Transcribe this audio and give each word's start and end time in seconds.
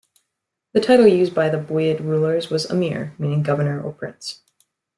The 0.73 0.81
title 0.81 1.05
used 1.05 1.35
by 1.35 1.49
the 1.49 1.59
Buyid 1.59 1.99
rulers 2.01 2.49
was 2.49 2.65
"amir", 2.65 3.13
meaning 3.19 3.43
"governor" 3.43 3.79
or 3.79 3.93
"prince". 3.93 4.41